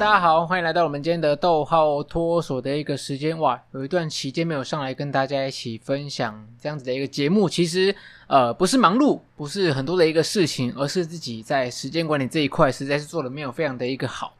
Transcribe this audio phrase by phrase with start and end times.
[0.00, 3.38] 大家好，欢迎来到我们今天的逗号脱锁的一个时间。
[3.38, 7.94] 哇，有一段期间没有上来跟大家一起分享这样子的一个节目，其实
[8.26, 14.34] 呃不是忙碌，不是很多的一个事情，而是自己在时间管理这一块实在是做的没有非常的一个好。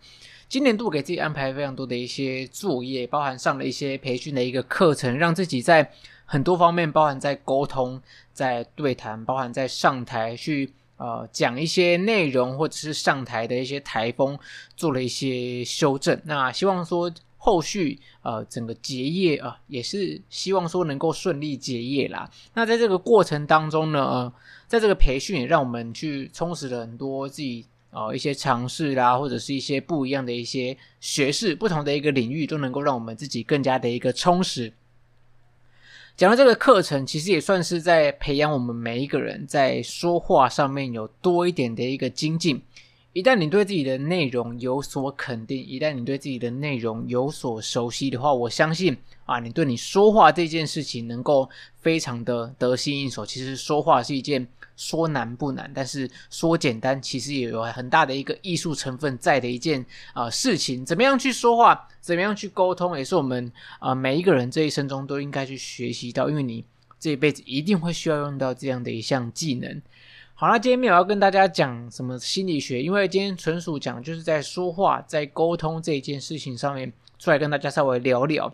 [0.49, 5.91] 今年度给自己安排非常多的一些作业，包含上了一些培训的一个课程，让自己在
[6.25, 8.01] 很多方面，包含在沟通、
[8.33, 10.73] 在对谈，包含在上台去。
[11.01, 14.39] 呃，讲一些内容或者是上台的一些台风，
[14.77, 16.21] 做了一些修正。
[16.25, 22.31] 那希望说后续呃整个结业啊、也是希望说能够顺利结业啦。
[22.53, 24.33] 那在这个过程当中呢，呃，
[24.69, 34.71] 在这个培训也让我们去充实了很多自己呃一些尝试啦，或者是一些不一样的一些学识，不同的一个领域都能够让我们自己更加的一个充实。
[36.21, 42.61] 讲到这个课程，其实也算是在培养我们每一个人在说话上面有多一点的一个精进。
[43.13, 51.49] 一旦你对自己的内容有所肯定，一旦你对自己的内容有所熟悉的话，我相信啊，你对你说话这件事情能够
[51.81, 53.27] 非常的得心应手。
[53.27, 54.47] 其实说话是一件。
[54.77, 60.87] 说难不难，但是说简单，其实也有很大的一个艺术成分在的一件啊、事情。
[60.87, 66.65] 怎么样去说话，怎么样去沟通，也是我们啊、每一个人这一生中都应该去学习到，因为你
[66.99, 69.83] 这一辈子一定会需要用到这样的一项技能。
[70.41, 78.51] 好，那今天没有要跟大家讲什么心理学，因为今天纯属讲就是在说话、在沟通这一件事情上面出来跟大家稍微聊聊。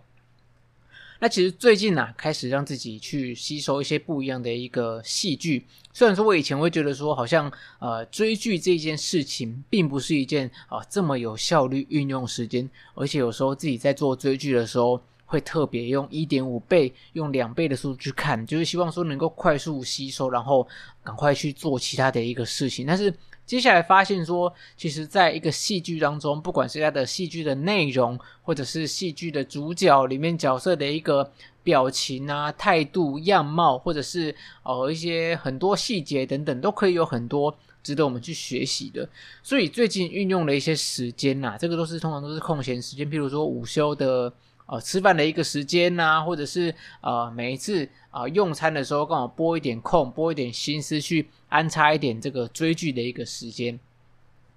[1.21, 5.65] 那其实最近呐、啊，开始让自己去吸收一些不一样的一个戏剧。
[5.93, 20.67] 虽然说我以前会觉得说，好像呃追剧这件事情并不是一件啊、这么有效率运用时间，而且有时候自己在做追剧的时候，会特别用一点五倍、用两倍的速度去看，就是希望说能够快速吸收，然后
[21.03, 22.87] 赶快去做其他的一个事情。
[22.87, 23.13] 但是
[23.45, 31.31] 接下来发现说，其实在一个戏剧当中，不管是它的戏剧的内容，或者是戏剧的主角里面角色的一个
[31.63, 39.09] 表情啊、态度、样貌，或者是呃一些很多细节等等，都可以有很多值得我们去学习的。
[39.43, 44.33] 所以最近运用了一些时间呐、这个都是通常都是空闲时间，譬如说午休的。
[44.67, 53.79] 呃，吃饭的一个时间呐、或者是呃，每一次啊、用餐的时候，刚好拨一点空，拨一点心思去安插一点这个追剧的一个时间，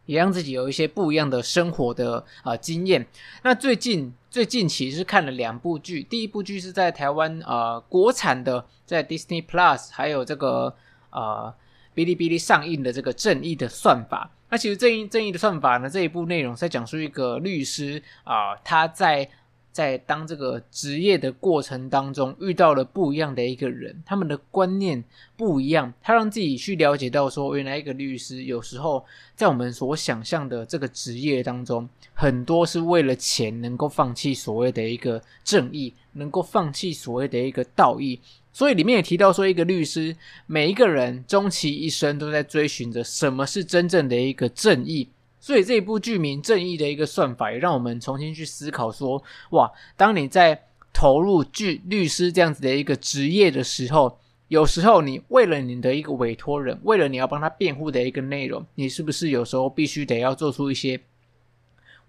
[0.05, 3.05] 也让自己有一些不一样的生活的啊、呃、经验。
[3.43, 10.75] 那最近最近其实看了两部剧，第一部剧是在台湾呃国产的，在 Disney Plus 还有这个
[11.11, 11.53] 呃
[11.93, 14.31] 哔哩哔哩上映的这个《正义的算法》。
[14.51, 19.29] 那其实《正义正义的算法》呢，这一部内容在讲述一个律师啊、他在
[19.71, 25.03] 在当这个职业的过程当中，遇到了不一样的一个人，他们的观念
[25.37, 38.19] 不一样，他让自己去了解到说，原来一个律师有时候在我们所想象的这个职业当中，很多是为了钱能够放弃所谓的一个正义，能够放弃所谓的一个道义。
[38.51, 40.15] 所以里面也提到说，一个律师，
[40.47, 45.07] 每一个人终其一生都在追寻着什么是真正的一个正义。
[45.49, 61.01] 所以这一部剧名《正义》的一个算法，也让我们重新去思考说：哇，当你在投入剧律师这样子的一个职业的时候，有时候你为了你的一个委托人，为了你要帮他辩护的一个内容，你是不是有时候必须得要做出一些？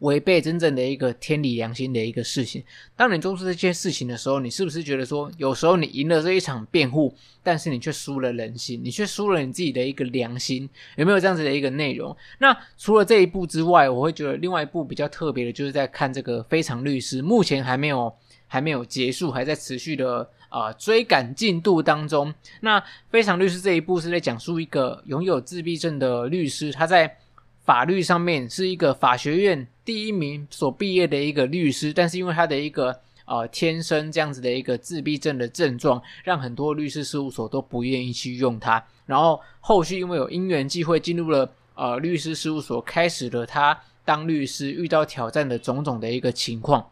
[0.01, 2.63] 违背真正的一个天理良心的一个事情。
[2.97, 10.69] 当你做出这件事情的时候，你是不是觉得说，有时候你赢了这一场辩护，但是你却输了人心，你却输了你自己的一个良心？
[10.97, 12.17] 有没有这样子的一个内容？
[12.39, 18.13] 那除了这一部之外，我会觉得另外一部比较特别的，就是在看这个《非常律师》，目前还没有
[18.47, 22.35] 还没有结束，还在持续的啊、追赶进度当中。
[22.61, 27.17] 那《非常律师》这一部是在讲述一个拥有自闭症的律师，他在
[27.65, 38.81] 法律上面是一个法学院第一名所毕业的一个律师，但是因为他的一个呃天生这样子的一个自闭症的症状，让很多律师事务所都不愿意去用他。
[39.05, 46.89] 然后后续因为有因缘际会进入了呃律师事务所，开始了他当律师遇到挑战的种种的一个情况。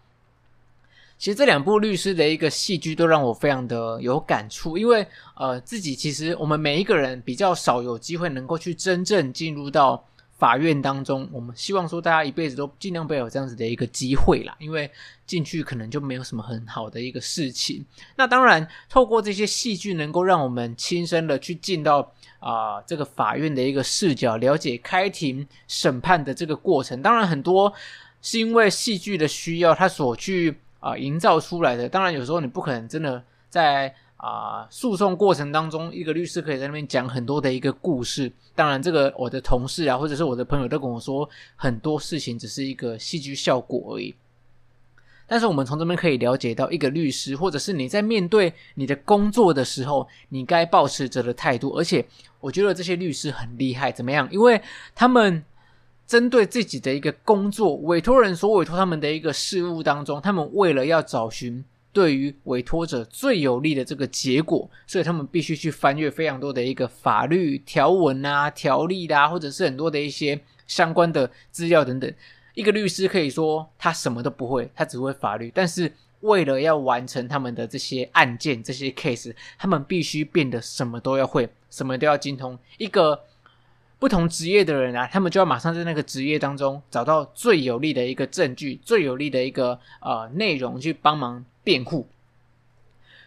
[1.16, 5.06] 其实这两部律师的一个戏剧都让我非常的有感触，因为
[5.36, 10.04] 呃自己其实我们每一个人比较少有机会能够去真正进入到。
[10.38, 14.88] 法院当中，我们希望说大家一辈子都尽量不要有这样子的一个机会啦，因为
[15.26, 17.84] 进去可能就没有什么很好的一个事情。
[18.16, 27.02] 那当然，透过这些戏剧，能够让我们亲身的去进到啊、这个法院的一个视角，了解开庭审判的这个过程。
[27.02, 27.72] 当然，很多
[28.22, 31.88] 是因为戏剧的需要，它所去啊、营造出来的。
[31.88, 33.20] 当然，有时候你不可能真的
[33.50, 38.30] 在啊，诉讼过程当中，一个律师可以在那边讲很多的一个故事。
[38.52, 44.12] 当然，这个我的同事啊，或者是我的朋友都跟我说，很多事情只是一个戏剧效果而已。
[45.28, 51.70] 但是我们从这边可以了解到，一个律师，或者是你在面对你的工作的时候，你该抱持着的态度。
[51.76, 52.04] 而且，
[52.40, 54.28] 我觉得这些律师很厉害，怎么样？
[54.32, 54.60] 因为
[54.96, 55.44] 他们
[56.08, 61.64] 针对自己的一个工作，委托人所委托他们的一个事务当中，他们为了要找寻。
[61.98, 72.08] 对于委托者最有利的这个结果，所以他们必须去翻阅非常多的一个法律条文啊、条例啦、或者是很多的一些相关的资料等等。
[72.54, 82.56] 一个律师可以说他什么都不会，他只会法律，但是为了要完成他们的这些案件、这些 case，他们必须变得什么都要会，什么都要精通。
[82.76, 83.20] 一个
[83.98, 91.44] 不同职业的人啊，他们就要马上在那个职业当中找到最有利的一个证据、最有利的一个呃内容去帮忙。
[91.68, 92.06] 辩护，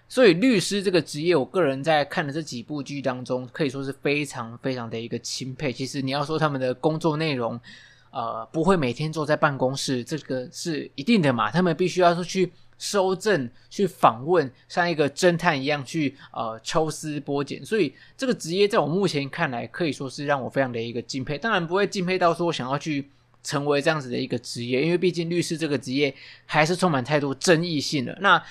[0.10, 5.72] 所以律师这个职业，我个人在看的这几部剧当中，可以说是非常非常的一个钦佩。
[5.72, 7.62] 其实你要说他们的工作内容，
[8.10, 11.52] 呃，不会每天坐在办公室，这个是一定的嘛。
[11.52, 17.64] 他们必须要去收证、去访问，像一个侦探一样去呃抽丝剥茧。
[17.64, 21.38] 所以这个职业在我目前看来，可以说是让我非常的一个敬佩。
[21.38, 23.08] 当然不会敬佩到说想要去。
[23.44, 26.14] 成为这样子的一个职业，因为毕竟律师这个职业
[26.46, 28.18] 还是充满太多争议性的。
[28.22, 28.42] 那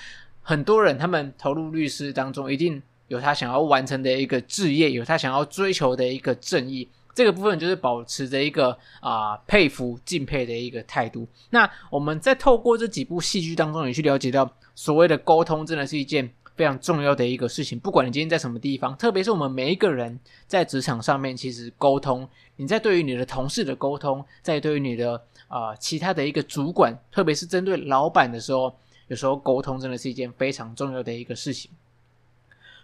[0.41, 6.89] 很多人他们投入律师当中，一定有他想要完成的一个志业，有他想要追求的一个正义。
[7.13, 11.27] 这个部分就是保持着一个啊、佩服、敬佩的一个态度。
[11.49, 17.77] 那我们在透过这几部戏剧当中，也去了解到所谓的沟通，真的是一件非常重要的一个事情。
[17.77, 20.17] 不管你今天在什么地方，特别是我们每一个人
[20.47, 22.27] 在职场上面，其实沟通。
[22.61, 28.71] 你在对于你的同事的沟通，在对于你的啊、其他的一个主管，特别是针对老板的时候，
[29.07, 31.71] 有时候沟通真的是一件非常重要的一个事情。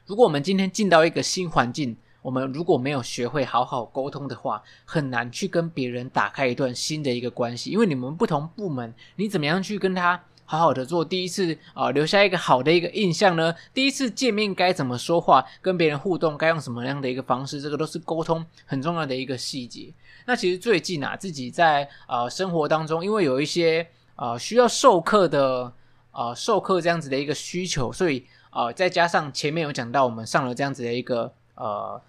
[0.07, 10.23] 如果我们今天进到一个新环境，我们如果没有学会好好沟通的话，很难去跟别人打开一段新的一个关系，因为你们不同部门，你怎么样去跟他？
[10.49, 13.53] 好好的做第一次啊、留下一个好的一个印象呢。
[13.73, 19.93] 第一次见面该怎么说话，跟别人互动该用什么样的一个方式，这个都是沟通很重要的一个细节。
[20.25, 23.85] 那其实最近啊，自己在呃生活当中，因为有一些
[24.15, 25.71] 呃需要授课的
[26.13, 32.01] 呃授课这样子的一个需求，所以呃再加上前面有讲到我们上了这样子的一个呃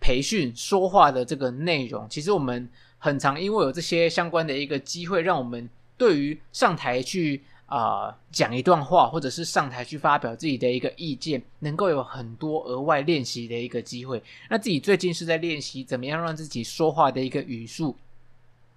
[0.00, 2.68] 培训说话的这个内容，其实我们
[2.98, 5.66] 很常因为有这些相关的一个机会，让我们
[5.96, 7.42] 对于上台去。
[7.70, 14.20] 啊、讲一段话，或者是上台去发表自己的一个意见，能够有很多额外练习的一个机会。
[14.48, 17.94] 那自己最近是在练习怎么样让自己说话的一个语速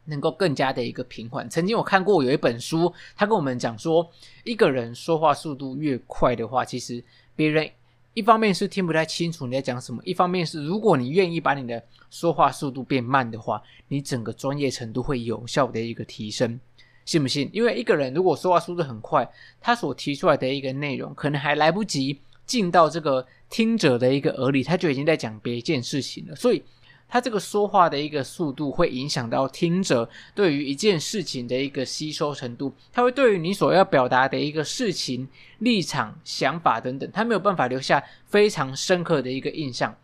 [0.05, 1.49] 能够更加的一个平缓。
[1.49, 4.07] 曾经我看过有一本书，他跟我们讲说，
[4.43, 7.03] 一个人说话速度越快的话，其实
[7.35, 7.67] 别人
[8.13, 16.59] 一方面是听不太清楚你在讲什么，一方面是如果你愿意把你的说话速度变慢的话，你整个专业程度会有效的一个提升。
[17.05, 17.49] 信不信？
[17.51, 19.29] 因为一个人如果说话速度很快，
[19.59, 26.35] 他所提出来的一个内容，可能还来不及进到这个听者的一个耳里，他就已经在讲别一件事情了。
[26.35, 26.63] 所以，
[27.07, 32.73] 他这个说话的一个速度，会影响到听者对于一件事情的一个吸收程度。
[32.91, 35.27] 他会对于你所要表达的一个事情、
[35.59, 39.95] 立场、想法等等，他没有办法留下非常深刻的一个印象。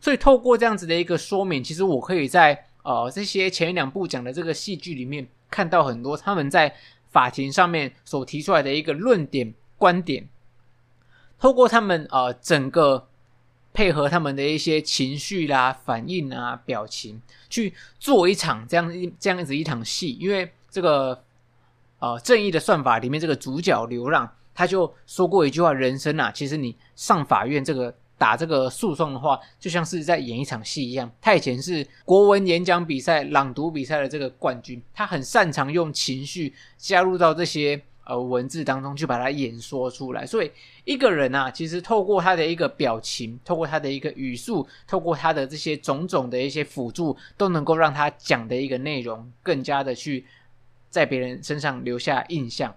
[0.00, 5.26] 所以，透过这样子的一个说明，其实我可以在呃这些前两部讲的这个戏剧里面。
[5.52, 6.74] 看到很多他们在
[7.10, 10.26] 法庭上面所提出来的一个论点、观点，
[11.38, 13.06] 透过他们呃整个
[13.72, 20.16] 配合他们的一些情绪啦、反应啊、表情，去做一场这样一这样子一场戏。
[20.18, 21.22] 因为这个
[21.98, 27.94] 呃正义的算法里面这个主角流浪，他就说过一句话：人生啊，其实你上法院这个。
[28.22, 31.10] 打这个诉讼的话，就像是在演一场戏一样。
[31.20, 40.24] 他以前是国文演讲比赛、朗读比赛的这个冠军，他很擅长用情绪加入到这些呃文字当中，去把它演说出来。
[40.24, 40.48] 所以
[40.84, 50.24] 一个人啊，其实透过他的一个表情，透过他的一个语速，透过他的这些种种的一些辅助，都能够让他讲的一个内容更加的去
[50.90, 52.72] 在别人身上留下印象。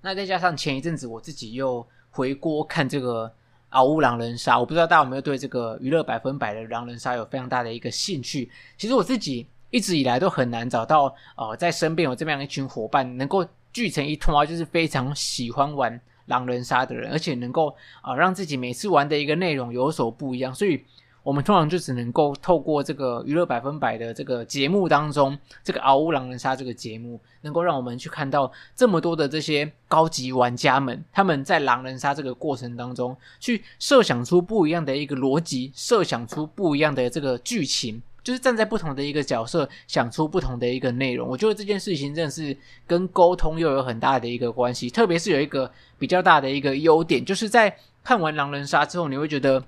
[0.00, 3.32] 那再加上前一阵子我自己又回锅看这个。
[3.72, 8.50] 嗷呜狼人杀，我不知道大家有没有对这个娱乐百分百的狼人杀有非常大的一个兴趣。
[8.76, 17.68] 其实我自己一直以来都很难找到，呃，在身边有这么样一群伙伴，能够聚成一团，就是非常喜欢玩狼人杀的人，而且能够
[18.02, 20.54] 啊、呃、让自己每次玩的一个内容有所不一样。
[20.54, 20.84] 所以
[21.22, 41.28] 我们通常就只能够透过这个娱乐百分百的这个节目当中，这个《嗷呜狼人杀》这个节目，能够让我们去看到这么多的这些高级玩家们，他们在狼人杀这个过程当中，去设想出不一样的一个逻辑，设想出不一样的这个剧情，就是站在不同的一个角色，想出不同的一个内容。
[41.28, 49.62] 我觉得这件事情真的是跟沟通又有很大的一个关系，特别是有一个比较大的一个优点，就是在看完狼人杀之后，你会觉得。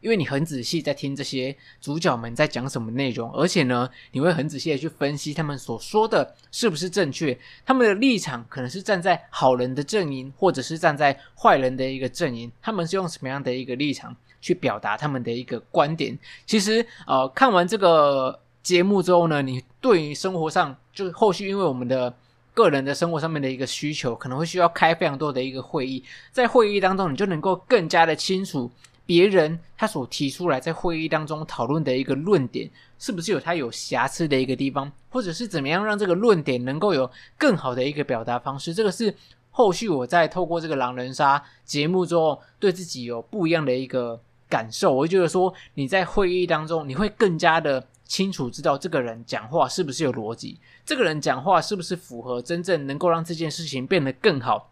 [0.00, 16.18] 因为你很仔细在听这些主角们在讲什么内容，而且呢，你会很仔细的去分析他们所说的是不是正确，他们的立场可能是站在好人的阵营，或者是站在坏人的一个阵营，他们是用什么样的一个立场去表达他们的一个观点？
[16.46, 22.14] 其实，呃，看完这个节目之后呢，你对于生活上，就后续因为我们的
[22.54, 26.02] 个人的生活上面的一个需求，可能会需要开非常多的一个会议，
[26.32, 28.70] 在会议当中，你就能够更加的清楚。
[29.10, 38.72] 别人他所提出来在会议当中讨论的一个论点，是不是有他有瑕疵的一个地方，或者是怎么样让这个论点能够有更好的一个表达方式？
[38.72, 39.12] 这个是
[39.50, 44.94] 后续我在透过这个狼人杀节目之后，对自己有不一样的一个感受。
[44.94, 54.70] 我就觉得说，你在会议当中，你会更加的清楚知道这个人讲话是不是有逻辑，这个人讲话是不是符合真正能够让这件事情变得更好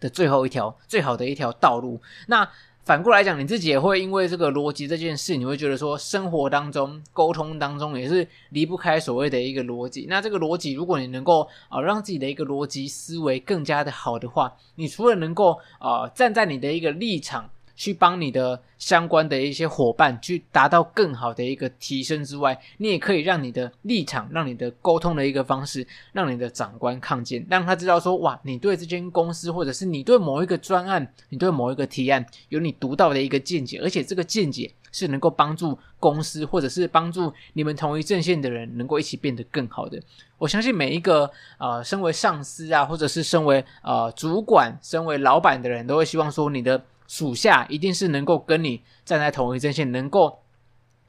[0.00, 2.02] 的最后一条最好的一条道路。
[2.26, 2.50] 那。
[2.82, 10.06] 反过来讲，你自己也会因为这个逻辑这件事，你会觉得说，生活当中沟通当中也是离不开所谓的一个逻辑。
[10.08, 17.48] 那这个逻辑，如果你能够啊、让自己的一个逻辑思维更加的好的话，你除了能够啊、站在你的一个立场。
[17.80, 39.98] 去帮你的相关的一些伙伴去达到更好的一个提升之外，你也可以让你的立场，让你的沟通的一个方式，让你的长官看见，让他知道说，哇，你对这间公司，或者是你对某一个专案，你对某一个提案，有你独到的一个见解，而且这个见解是能够帮助公司，或者是帮助你们同一阵线的人，能够一起变得更好的。
[40.36, 46.84] 我相信每一个呃，身为上司啊，或者是身为呃主管、身为老板的人都会希望说你的。
[47.10, 50.38] 属下一定是能够跟你站在同一阵线，能够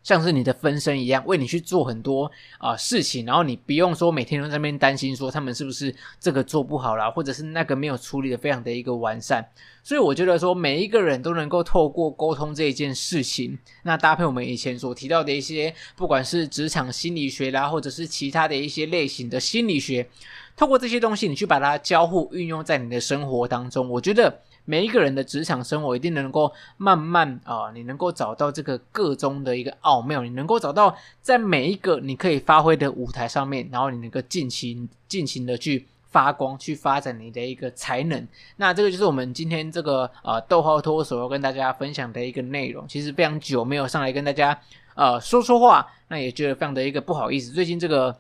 [0.01, 9.47] 像是你的分身一样，为你去做很多啊、事情，然后你不用说每天都在那边担心说他们是不是这个做不好啦，或者是那个没有处理的非常的一个完善。
[9.83, 20.09] 所以我觉得说每一个人都能够透过沟通这一件事情，那搭配我们以前所提到的一些，不管是职场心理学啦，或者是其他的一些类型的心理学，
[20.57, 24.41] 透过这些东西，你去把它交互运用在你的生活当中，我觉得。
[24.65, 38.27] 每一个人的职场生活一定能够慢慢啊、你能够找到这个个中的一个奥妙，你能够找到在每一个你可以发挥的舞台上面，然后你能够尽情尽情的去发光，去发展你的一个才能。
[38.57, 42.87] 那这个就是我们今天这个呃逗号托所要跟大家分享的一个内容。
[42.87, 44.57] 其实非常久没有上来跟大家
[44.95, 47.51] 呃说说话，那也觉得非常的一个不好意思。
[47.51, 48.15] 最近这个。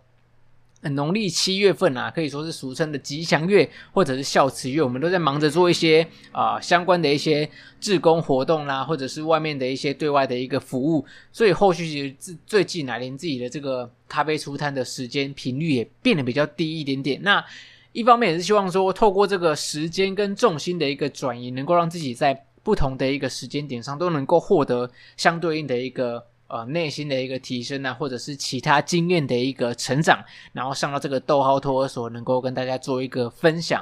[0.89, 7.47] 农历七月份啊，可以说是俗称的吉祥月，或者是孝慈月，我们都在忙着做一些啊、相关的一些
[7.79, 17.21] 志工活动啦，或者是外面的一些对外的一个服务，所以后续其实最最近来连自己的这个咖啡出摊的时间频率也变得比较低一点点。
[17.21, 17.45] 那
[17.91, 26.25] 一方面也是希望说，透过这个时间跟重心的一个转移，能够让自己在不同的一个时间点上都能够获得相对应的一个。
[26.51, 33.81] 呃，内心的一个提升啊，或者是其他经验的一个成长，然后上到这个逗号托儿所，能够跟大家做一个分享。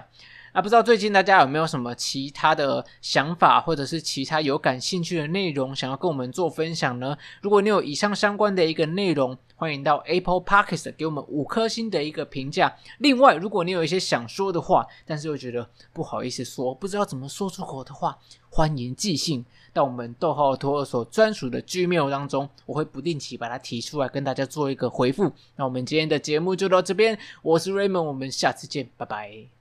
[0.62, 7.18] 不知道最近大家有没有什么其他的想法，或者是其他有感兴趣的内容，想要跟我们做分享呢？
[7.42, 12.76] 如果你有以上相关的一个内容，欢迎到 Apple Podcast 给我们五颗星的一个评价。
[12.98, 18.18] 另外，如果你有一些想说的话，但是又觉得不好意思说，不知道怎么说出口的话，
[18.50, 19.46] 欢迎寄信。
[19.72, 25.32] 到我们逗号托儿所专属的 Gmail 当中，我会不定期把它提出来跟大家做一个回复。
[25.58, 29.59] 那我们今天的节目就到这边，我是 Raymond，我们下次见，拜拜。